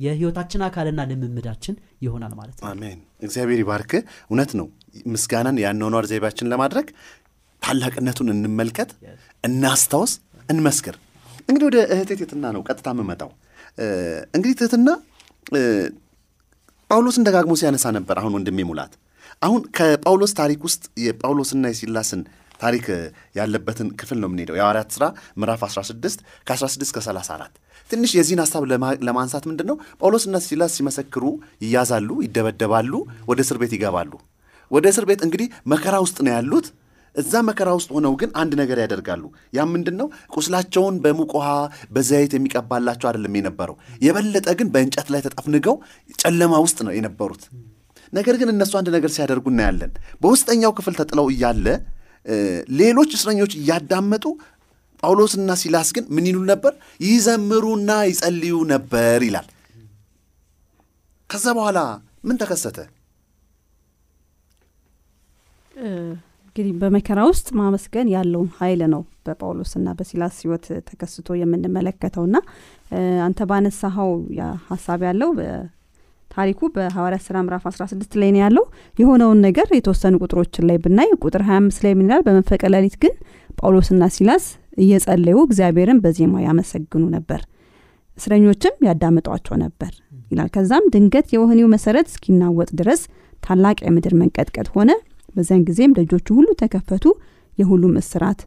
[0.03, 3.91] የህይወታችን አካልና ልምምዳችን ይሆናል ማለት ነው። አሜን። እግዚአብሔር ይባርክ።
[4.29, 4.67] እውነት ነው።
[5.13, 6.87] ምስጋናን የአኗኗር ዘይቤያችን ለማድረግ
[7.61, 8.89] ታላቅነቱን እንመልከት
[9.43, 10.13] እናስታውስ
[10.49, 10.95] እንመስክር።
[11.49, 13.29] እንግዲህ ወደ እህቴ ትትና ነው ቀጥታ የምመጣው።
[14.35, 14.89] እንግዲህ ትህትና
[16.89, 18.93] ጳውሎስን ደጋግሞ ሲያነሳ ነበር አሁን ወንድሜ ሙላት።
[19.41, 22.21] አሁን ከጳውሎስ ታሪክ ውስጥ የጳውሎስና የሲላስን
[22.59, 22.85] ታሪክ
[23.37, 25.05] ያለበትን ክፍል ነው የምንሄደው። የሐዋርያት ሥራ
[25.37, 28.63] ምዕራፍ 16 ከ16 እስከ 34 ትንሽ የዚህን ሀሳብ
[29.07, 29.75] ለማንሳት ምንድን ነው?
[29.99, 31.23] ጳውሎስና ሲላስ ሲመሰክሩ
[31.65, 32.93] ይያዛሉ ይደበደባሉ
[33.29, 34.11] ወደ እስር ቤት ይገባሉ።
[34.71, 36.67] ወደ እስር ቤት እንግዲህ መከራ ውስጥ ነው ያሉት
[37.17, 39.23] እዛ መከራ ውስጥ ሆነው ግን አንድ ነገር ያደርጋሉ።
[39.57, 41.47] ያም ምንድን ነው ቁስላቸውን በሙቅ ውሃ
[41.93, 43.75] በዘይት የሚቀባላቸው አይደለም የነበረው።
[44.05, 45.75] የበለጠ ግን በእንጨት ላይ ተጠፍንገው
[46.21, 47.43] ጨለማ ውስጥ ነው የነበሩት።
[48.13, 51.65] ነገር ግን እነሱ አንድ ነገር ሲያደርጉ እናያለን። በውስጠኛው ክፍል ተጥለው እያለ
[52.77, 54.25] ሌሎች እስረኞች እያዳመጡ
[55.03, 56.71] ጳውሎስና ሲላስ ግን ምን ይሉ ነበር?
[57.05, 59.47] ይዘምሩና ይጸልዩ ነበር ይላል።
[61.29, 61.79] ከዛ በኋላ
[62.23, 62.77] ምን ተከሰተ
[66.57, 72.37] እንግዲህ በመከራ ውስጥ ማመስገን ያለውን ኃይል ነው በጳውሎስና በሲላስ ህይወት ተከስቶ የምንመለከተውና
[73.25, 74.09] አንተ ባነሳኸው
[74.69, 75.29] ሀሳብ ያለው
[76.31, 78.65] ታሪኩ በሐዋርያ ስራ ምዕራፍ 16 ላይ ነው ያለው።
[78.97, 82.23] የሆነውን ነገር የተወሰኑ ቁጥሮችን ላይ ብናይ ቁጥር 25 ላይ ምን ይላል?
[83.03, 83.13] ግን
[83.59, 87.43] ጳውሎስና ሲላስ እየጸለዩ እግዚአብሔርን በዜማ ያመሰግኑ ነበር።
[88.17, 89.93] እስረኞችም ያዳምጧቸው ነበር
[90.31, 93.03] ይላል። ከዛም ድንገት የወህኒው መሰረት እስኪናወጥ ድረስ
[93.43, 94.91] ታላቅ የምድር መንቀጥቀጥ ሆነ
[95.37, 97.05] በዚያን ጊዜም ደጆቹ ሁሉ ተከፈቱ
[97.57, 98.39] የሁሉም እስራት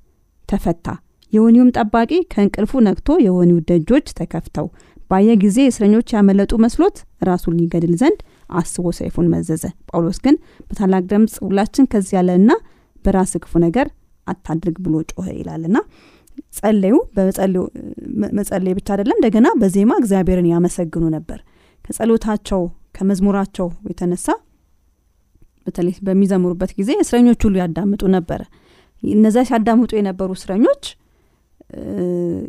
[0.48, 0.87] ተፈታ።
[1.33, 4.66] የወህኒውም ጠባቂ ከእንቅልፉ ነቅቶ የወህኒው ደጆች ተከፍተው
[5.11, 6.96] ባየ ጊዜ እስረኞች ያመለጡ መስሎት
[7.29, 8.18] ራሱን ሊገድል ዘንድ
[8.53, 10.37] አስቦ ሰይፉን መዘዘ። ጳውሎስ ግን
[10.68, 12.50] በታላቅ ድምፅ ሁላችን ከዚህ ያለና
[13.05, 13.87] በራስ ክፉ ነገር
[14.26, 15.76] አታድርግ ብሎ ጮኸ ይላልና
[16.59, 16.94] ጸለዩ።
[18.38, 21.38] መጸለይ ብቻ አይደለም እንደገና በዜማ እግዚአብሔርን ያመሰግኑ ነበር።
[21.85, 22.62] ከጸሎታቸው
[22.96, 24.26] ከመዝሙራቸው የተነሳ
[25.71, 28.41] በተለይ በሚዘምሩበት ጊዜ እስረኞች ሁሉ ያዳምጡ ነበረ።
[29.03, 30.83] እነዚያ ሲያዳምጡ የነበሩ እስረኞች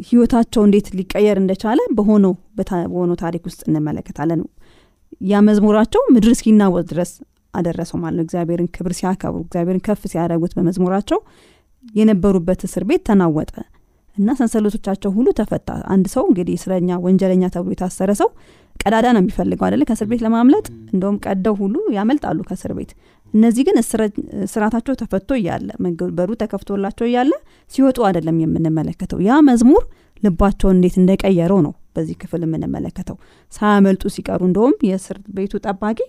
[0.07, 2.33] ህይወታቸው እንዴት ሊቀየር እንደቻለ በሆነው
[2.87, 4.39] በሆነው ታሪክ ውስጥ እንመለከታለን።
[5.23, 7.11] ያ መዝሙራቸው ምድር እስኪናወጥ ድረስ
[7.53, 11.19] አደረሰው ማለት ነው። እግዚአብሔርን ክብር ሲያከብሩ እግዚአብሔርን ከፍ ሲያደረጉት በመዝሙራቸው
[11.95, 13.53] የነበሩበት እስር ቤት ተናወጠ።
[14.17, 18.29] እና ሰንሰለቶቻቸው ሁሉ ተፈታ። አንድ ሰው እንግዲህ እስረኛ ወንጀለኛ ተብሎ የታሰረ ሰው
[18.81, 22.91] ቀዳዳ ነው የሚፈልገው አደለ ከእስር ቤት ለማምለጥ እንደውም ቀደው ሁሉ ያመልጣሉ ከእስር ቤት።
[23.33, 23.77] እነዚህ ግን
[24.53, 25.67] ስራታቸው ተፈቶ እያለ
[26.17, 27.33] በሩ ተከፍቶላቸው እያለ
[27.71, 29.83] ሲወጡ አይደለም የምንመለከተው። ያ መዝሙር
[30.23, 33.15] ልባቸውን እንዴት እንደቀየረው ነው በዚህ ክፍል የምንመለከተው።
[33.51, 35.99] ሳያመልጡ ሲቀሩ እንደውም የእስር ቤቱ ጠባቂ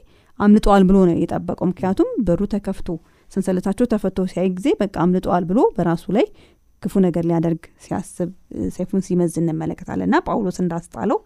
[0.40, 2.88] አምልጠዋል ብሎ ነው የጠበቀው። ምክንያቱም በሩ ተከፍቶ
[3.30, 6.26] ሰንሰለታቸው ተፈቶ ሲያይ ጊዜ በቃ አምልጠዋል ብሎ በራሱ ላይ
[6.82, 8.30] ክፉ ነገር ሊያደርግ ሲያስብ
[8.76, 11.18] ሰይፉን ሲመዝ እንመለከታለን። እና ጳውሎስ እንዳስጣለው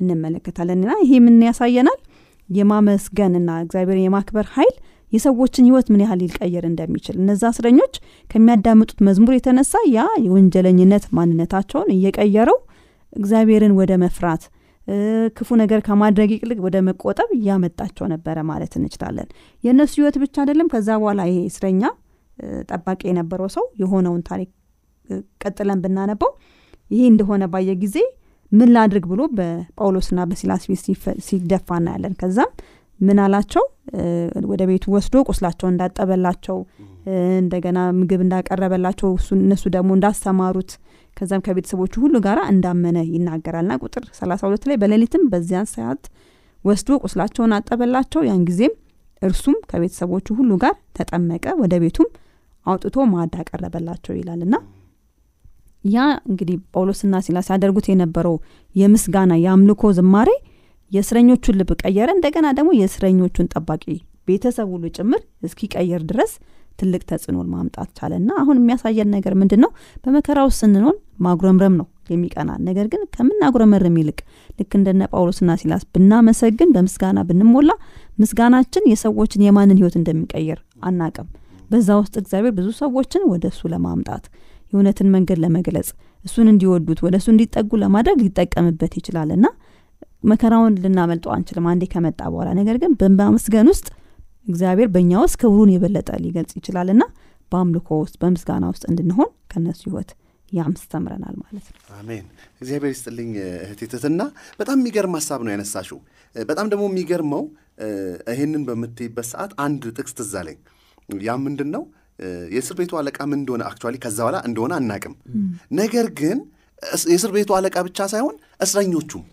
[0.00, 2.00] እንመለከታለን። ና ይሄ ምን ያሳየናል።
[2.48, 4.74] የማመስገንና እግዚአብሔር የማክበር ኃይል
[5.12, 7.94] የሰዎችን ህይወት ምን ያህል ሊቀየር እንደሚችል። እነዛ እስረኞች
[8.30, 12.58] ከሚያዳምጡት መዝሙር የተነሳ ያ የወንጀለኝነት ማንነታቸውን እየቀየረው
[13.12, 14.44] እግዚአብሔርን ወደ መፍራት
[15.36, 19.28] ክፉ ነገር ከማድረግ ይቅልቅ ወደ መቆጠብ እያመጣቸው ነበረ ማለት እንችላለን።
[19.64, 21.82] የእነሱ ህይወት ብቻ አይደለም። ከዛ በኋላ ይሄ እስረኛ
[22.70, 24.50] ጠባቂ የነበረው ሰው የሆነውን ታሪክ
[25.44, 26.30] ቀጥለን ብናነበው
[26.90, 27.96] ይሄ እንደሆነ ባየ ጊዜ
[28.54, 30.80] ምን ላድርግ ብሎ በጳውሎስና በሲላስ ቤት
[31.26, 32.50] ሲደፋ እናያለን። ከዛም
[33.00, 33.64] ምን አላቸው?
[34.50, 36.58] ወደ ቤቱ ወስዶ ቁስላቸው እንዳጠበላቸው
[37.38, 40.70] እንደገና ምግብ እንዳቀረበላቸው እነሱ ደግሞ እንዳስተማሩት
[41.16, 46.04] ከዛም ከቤተሰቦቹ ሁሉ ጋር እንዳመነ ይናገራልና ቁጥር 32 ላይ በሌሊትም በዚያን ሰዓት
[46.64, 48.72] ወስዶ ቁስላቸውን አጠበላቸው። ያን ጊዜም
[49.22, 52.08] እርሱም ከቤተሰቦቹ ሁሉ ጋር ተጠመቀ ወደ ቤቱም
[52.66, 54.54] አውጥቶ ማዕድ አቀረበላቸው ይላልና
[55.84, 58.36] ያ እንግዲህ ጳውሎስና ሲላስ ያደርጉት የነበረው
[58.74, 60.30] የምስጋና የአምልኮ ዝማሬ
[60.90, 63.84] የእስረኞቹን ልብ ቀየረ። እንደገና ደግሞ የእስረኞቹን ጠባቂ
[64.28, 66.32] ቤተሰብ ሁሉ ጭምር እስኪቀይር ድረስ
[66.78, 69.70] ትልቅ ተጽዕኖን ማምጣት ቻለና አሁን የሚያሳየን ነገር ምንድን ነው
[70.04, 74.18] በመከራ ውስጥ ስንሆን ማጉረምረም ነው የሚቀናን ነገር ግን ከምናጉረመርም ይልቅ
[74.58, 77.70] ልክ እንደነ ጳውሎስና ሲላስ ብናመሰግን በምስጋና ብንሞላ
[78.18, 81.28] ምስጋናችን የሰዎችን የማንን ህይወት እንደሚቀይር አናቅም።
[81.70, 84.24] በዛ ውስጥ እግዚአብሔር ብዙ ሰዎችን ወደ እሱ ለማምጣት
[84.74, 85.88] የእውነትን መንገድ ለመግለጽ
[86.24, 89.46] እሱን እንዲወዱት ወደ እሱ እንዲጠጉ ለማድረግ ሊጠቀምበት ይችላልና
[90.24, 93.86] መከራውን ልናመልጠው አንችልም አንዴ ከመጣ በኋላ። ነገር ግን በማመስገን ውስጥ
[94.46, 97.02] እግዚአብሔር በእኛ ውስጥ ክብሩን የበለጠ ሊገልጽ ይችላልና
[97.52, 100.10] በአምልኮ ውስጥ በምስጋና ውስጥ እንድንሆን ከእነሱ ህይወት
[100.52, 102.24] ያስተምረናል ማለት ነው። አሜን።
[102.60, 103.30] እግዚአብሔር ይስጥልኝ
[103.62, 104.20] እህቴ ትትና
[104.60, 105.98] በጣም የሚገርም ሀሳብ ነው ያነሳሽው።
[106.34, 107.44] በጣም ደግሞ የሚገርመው
[108.32, 110.58] ይህንን በምትይበት ሰዓት አንድ ጥቅስ ትዝ አለኝ።
[111.26, 111.82] ያ ምንድን ነው
[112.52, 115.14] የእስር ቤቱ አለቃ ምን እንደሆነ actually ከዛ በኋላ እንደሆነ አናቅም።
[115.78, 116.38] ነገር ግን
[117.06, 119.24] የእስር ቤቱ አለቃ ብቻ ሳይሆን እስረኞቹም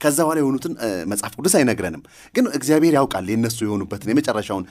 [0.00, 0.72] ከዛ በኋላ የሆኑትን
[1.10, 2.02] መጽሐፍ ቅዱስ አይነግረንም።
[2.34, 4.64] ግን እግዚአብሔር ያውቃል የእነሱ የሆኑበትን የመጨረሻውን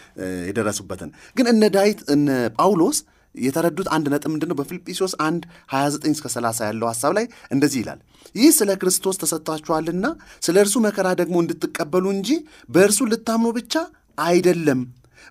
[0.50, 3.00] የደረሱበትን። ግን እነ ዳዊት እነ ጳውሎስ
[3.36, 8.00] የተረዱት አንድ ነጥብ ምንድን ነው በፊልጵስዎስ 1 29 እስከ 30 ያለው ሀሳብ ላይ እንደዚህ ይላል።
[8.36, 10.06] ይህ ስለ ክርስቶስ ተሰጥቷችኋልና
[10.44, 12.30] ስለ እርሱ መከራ ደግሞ እንድትቀበሉ እንጂ
[12.70, 13.76] በእርሱ ልታምኑ ብቻ
[14.24, 14.82] አይደለም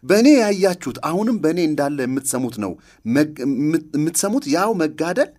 [0.04, 2.72] በእኔ ያያችሁት አሁንም በእኔ እንዳለ የምትሰሙት ነው።
[3.96, 5.30] የምትሰሙት ያው መጋደል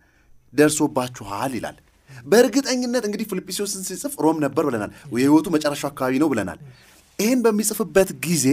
[0.53, 1.77] ደርሶባችኋል ይላል።
[2.25, 6.59] በእርግጠኝነት እንግዲህ ፊልጵስዎስን ሲጽፍ ሮም ነበር ብለናል። የህይወቱ መጨረሻው አካባቢ ነው ብለናል።
[7.19, 8.45] ይህን በሚጽፍበት ጊዜ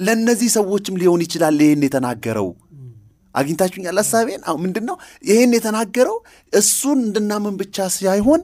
[0.00, 2.48] ለእነዚህ ሰዎችም ሊሆን ይችላል ይህን የተናገረው።
[3.34, 4.40] አግኝታችሁኛል ሀሳቤን?
[4.62, 6.16] ምንድን ነው ይህን የተናገረው
[6.52, 8.40] እሱን እንድናምን ብቻ ሳይሆን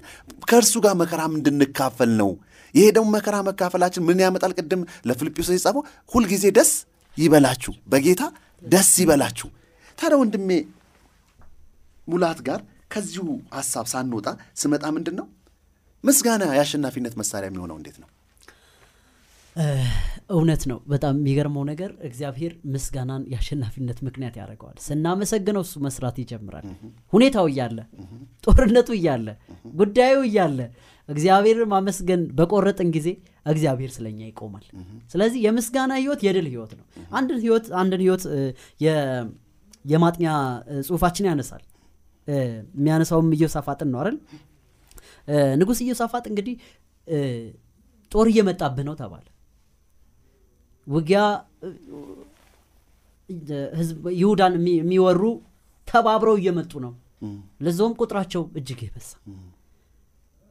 [0.48, 2.30] ከእርሱ ጋር መከራም እንድንካፈል ነው
[2.74, 4.52] ይሄ ደግሞ መከራ መካፈላችን ምን ያመጣል?
[4.58, 6.72] ቅድም ለፊልጵስዩስ የጻፈው ሁልጊዜ ደስ
[7.16, 8.22] ይበላችሁ በጌታ
[8.64, 9.48] ደስ ይበላችሁ።
[9.98, 10.50] ታዲያ ወንድሜ
[12.08, 12.60] ሙላት ጋር
[12.92, 14.26] ከዚሁ ሀሳብ ሳንወጣ
[14.60, 15.26] ስመጣ ምንድን ነው
[16.04, 18.08] ምስጋና የአሸናፊነት መሳሪያ የሚሆነው እንዴት ነው?
[20.30, 26.64] እውነት ነው። በጣም የሚገርመው ነገር እግዚአብሔር ምስጋናን የአሸናፊነት ምክንያት ያደርገዋል። ስናመሰግነው እሱ መስራት ይጀምራል።
[27.12, 27.78] ሁኔታው እያለ
[28.44, 29.26] ጦርነቱ እያለ
[29.74, 30.58] ጉዳዩ እያለ
[31.08, 33.08] እግዚአብሔርን ማመስገን በቆረጥን ጊዜ
[33.46, 34.64] እግዚአብሔር ስለኛ ይቆማል።
[35.12, 38.24] ስለዚህ የምስጋና ህይወት የድል ህይወት ነው። አንድን ህይወት አንድን ህይወት
[39.84, 40.26] የማጥኛ
[40.86, 41.62] ጽሁፋችን ያነሳል።
[42.28, 44.16] የሚያነሳውም ኢዮሳፋጥን ነው አይደል?
[45.60, 46.54] ንጉስ ኢዮሳፋጥ እንግዲህ
[48.12, 49.26] ጦር እየመጣብህ ነው ተባለ።
[50.86, 51.20] ውጊያ
[54.16, 55.22] ይሁዳን የሚወሩ
[55.88, 56.92] ተባብረው እየመጡ ነው።
[57.60, 59.10] ለዛውም ቁጥራቸው እጅግ የበዛ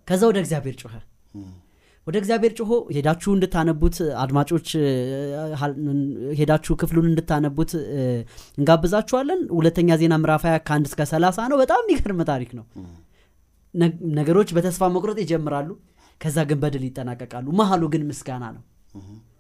[0.07, 0.93] ከዛ ወደ እግዚአብሔር ጮኸ።
[2.07, 4.69] ወደ እግዚአብሔር ጮሆ ሄዳችሁ እንድታነቡት አድማጮች
[6.39, 7.71] ሄዳችሁ ክፍሉን እንድታነቡት
[8.57, 12.65] እንጋብዛችኋለን። ሁለተኛ ዜና ምዕራፍ 20 ከአንድ እስከ 30 ነው። በጣም የሚገርም ታሪክ ነው።
[14.17, 15.69] ነገሮች በተስፋ መቁረጥ ይጀምራሉ።
[16.21, 18.63] ከዛ ግን በድል ይጠናቀቃሉ። መሀሉ ግን ምስጋና ነው።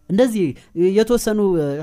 [0.09, 0.45] እንደዚህ
[0.95, 1.39] የተወሰኑ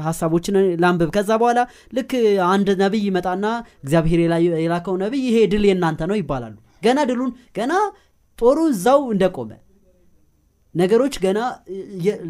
[0.06, 1.60] ሀሳቦችን ላንብብ። ከዛ በኋላ
[1.92, 2.10] ልክ
[2.48, 3.46] አንድ ነቢይ ይመጣና
[3.84, 7.72] እግዚአብሔር የላ- የላከው ነቢይ ይሄ ድል የእናንተ ነው ይባላሉ። ገና ድሉን ገና
[8.40, 9.50] ጦሩ እዛው እንደቆመ።
[10.74, 11.38] ነገሮች ገና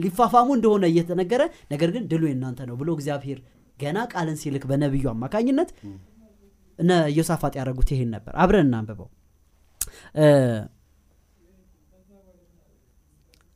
[0.03, 1.43] ሊፋፋሙ እንደሆነ እየተነገረ
[1.73, 3.39] ነገር ግን ድሉ የእናንተ ነው ብሎ እግዚአብሔር
[3.79, 5.71] ገና ቃልን ሲልክ በነቢዩ አማካኝነት
[6.79, 9.09] እነ ኢዮሳፋጥ ያደረጉት ይሄን ነበር። አብረን እናንብበው።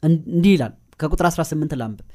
[0.02, 2.08] እንዲህ ይላል ከቁጥር 18 ላንብብ።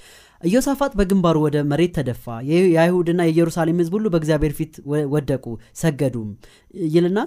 [0.43, 4.73] ኢዮሳፋጥ በግንባሩ ወደ መሬት ተደፋ። የአይሁድና የኢየሩሳሌም ህዝብ ሁሉ በእግዚአብሔር ፊት
[5.13, 6.29] ወደቁ ሰገዱም
[6.89, 7.19] ይልና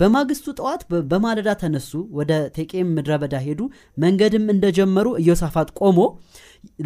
[0.00, 3.60] በማግስቱ ጠዋት በማለዳ ተነሱ ወደ ቴቄም ምድረ በዳ ሄዱ።
[3.96, 5.98] መንገድም እንደጀመሩ ኢዮሳፋጥ ቆሞ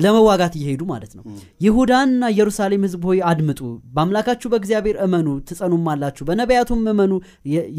[0.00, 1.24] ለመዋጋት እየሄዱ ማለት ነው።
[1.60, 3.60] ይሁዳንና ኢየሩሳሌም ህዝብ ሆይ አድምጡ
[3.94, 7.12] በአምላካችሁ በእግዚአብሔር እመኑ ትጸኑማላችሁ በነቢያቱም እመኑ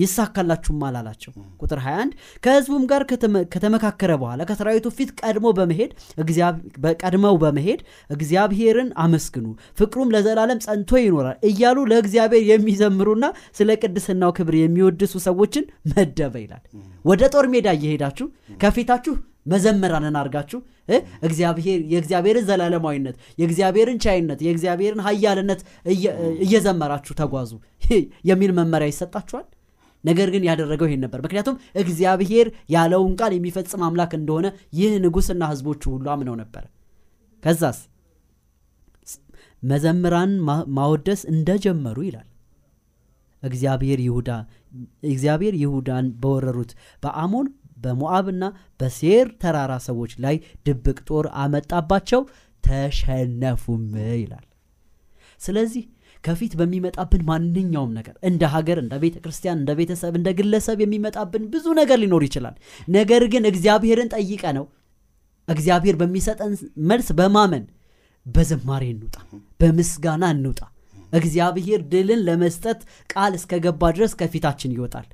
[0.02, 5.92] ይሳካላችሁማል አላቸው። ቁጥር 21 ከህዝቡም ጋር ከተመ- ከተመካከረ በኋላ ከሰራዊቱ ፊት ቀድሞ በመሄድ
[6.84, 13.26] በቀድመው በመሄድ እግዚአብሔርን አመስግኑ ፍቅሩም ለዘላለም ጸንቶ ይኖራል እያሉ ለእግዚአብሔር የሚዘምሩና
[13.58, 16.64] ስለ ቅድስናው ክብር የሚወድሱ ሰዎችን መደበ ይላል።
[17.06, 18.26] ወደ ጦር ሜዳ እየሄዳችሁ
[18.62, 19.14] ከፊታችሁ
[19.52, 20.60] መዘመራንን አድርጋችሁ
[21.28, 25.62] እግዚአብሔር የእግዚአብሔርን ዘላለማዊነት የእግዚአብሔርን ቻይነት የእግዚአብሔርን ሀያልነት
[25.94, 27.52] እየ- እየዘመራችሁ ተጓዙ
[28.30, 29.46] የሚል መመሪያ ይሰጣችኋል።
[30.04, 35.84] ነገር ግን ያደረገው ይሄን ነበር። ምክንያቱም እግዚአብሔር ያለውን ቃል የሚፈጽም አምላክ እንደሆነ ይህ ንጉሥና ህዝቦቹ
[35.94, 36.66] ሁሉ አምነው ነበር።
[37.44, 37.80] ከዛስ
[39.64, 40.34] መዘምራን
[40.76, 42.28] ማወደስ እንደጀመሩ ይላል
[43.44, 44.30] እግዚአብሔር ይሁዳ
[45.08, 46.72] እግዚአብሔር ይሁዳን በወረሩት።
[47.04, 47.48] በአሞን
[47.84, 48.44] በሞዓብና
[48.80, 50.36] በሴር ተራራ ሰዎች ላይ
[50.68, 52.22] ድብቅ ጦር አመጣባቸው።
[52.64, 53.84] ተሸነፉም
[54.16, 54.46] ይላል።
[55.42, 55.84] ስለዚህ
[56.24, 61.66] ከፊት በሚመጣብን ማንኛውም ነገር እንደ ሀገር እንደ ቤተ ክርስቲያን እንደ ቤተሰብ እንደ ግለሰብ የሚመጣብን ብዙ
[61.80, 62.56] ነገር ሊኖር ይችላል።
[62.90, 64.66] ነገር ግን እግዚአብሔርን ጠይቀ ነው
[65.48, 66.54] እግዚአብሔር በሚሰጠን
[66.90, 67.66] መልስ በማመን
[68.26, 69.16] በዝማሬ እንውጣ
[69.62, 70.62] በምስጋና እንውጣ
[71.20, 75.08] እግዚአብሔር ድልን ለመስጠት ቃል እስከገባ ድረስ ከፊታችን ይወጣል።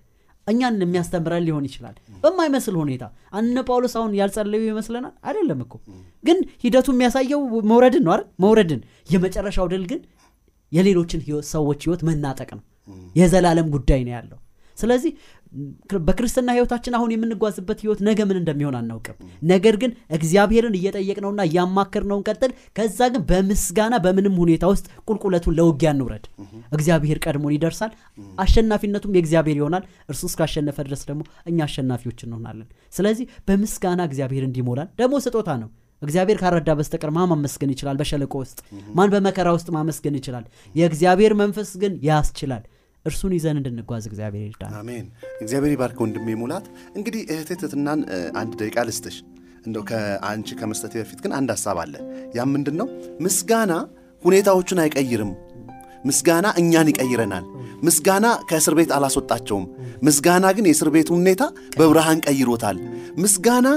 [0.48, 5.14] እኛን የሚያስተምረን ሊሆን ይችላል። በማይመስል ሁኔታ አነ ጳውሎስ አሁን ያልጸለዩ ይመስለናል?
[5.28, 5.74] አይደለም እኮ።
[6.24, 8.26] ግን ሂደቱ የሚያሳየው መውረድን ነው አይደል?
[8.44, 8.82] መውረድን።
[9.14, 10.02] የመጨረሻው ድል ግን
[10.72, 12.64] የሌሎችን ሰዎች ህይወት መናጠቅ ነው።
[13.16, 14.40] የዘላለም ጉዳይ ነው ያለው።
[14.78, 15.12] ስለዚህ
[16.08, 19.18] በክርስትና ህይወታችን አሁን የምንጓዝበት ህይወት ነገ ምን እንደሚሆን አናውቅም።
[19.52, 26.26] ነገር ግን እግዚአብሔርን እየጠየቅነውና እያማከርነው እንቀጥል ከዛ ግን በምስጋና በምንም ሁኔታ ውስጥ ቁልቁለቱን ለውጊያ እንውረድ።
[26.74, 27.94] እግዚአብሔር ቀድሞን ይደርሳል።
[28.44, 35.16] አሸናፊነቱም የእግዚአብሔር ይሆናል። እርሱ እስካሸነፈ ድረስ ደግሞ እኛ አሸናፊዎች እንሆናለን። ስለዚህ በምስጋና እግዚአብሔር እንዲሞላን ደግሞ
[35.26, 37.98] ስጦታ ነው። እግዚአብሔር ካረዳ በስተቀር ማን ማመስገን ይችላል?
[38.00, 38.58] በሸለቆ ውስጥ
[38.98, 40.46] ማን በመከራ ውስጥ ማመስገን ይችላል?
[40.76, 42.64] የእግዚአብሔር መንፈስ ግን ያስችላል
[43.06, 45.06] እርሱን ይዘን እንድንጓዝ እግዚአብሔር ይርዳል አሜን።
[45.42, 46.66] እግዚአብሔር ይባርክ ወንድሜ ሙላት።
[46.98, 49.18] እንግዲህ እህቴ ትትናን እ፣ አንድ ደቂቃ ልስጥሽ።
[49.66, 51.94] እንደው ከአንቺ ከመስጠቴ በፊት ግን አንድ ሀሳብ አለ።
[52.38, 52.88] ያም ምንድን ነው
[53.26, 53.74] ምስጋና
[54.24, 55.32] ሁኔታዎቹን አይቀይርም።
[56.06, 57.46] ምስጋና እኛን ይቀይረናል።
[57.84, 59.66] ምስጋና ከእስር ቤት አላስወጣቸውም።
[60.04, 61.44] ምስጋና ግን የእስር ቤቱን ሁኔታ
[61.78, 62.78] በብርሃን ቀይሮታል።
[63.18, 63.68] ምስጋና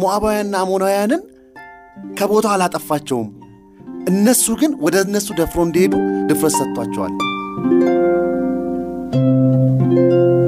[0.00, 1.22] ሞዓባውያንና አሞናውያንን
[2.18, 3.28] ከቦታው አላጠፋቸውም።
[4.10, 5.94] እነሱ ግን ወደ እነሱ ደፍሮ እንዲሄዱ
[6.28, 7.14] ድፍረት ሰጥቷቸዋል
[9.90, 10.39] 嗯。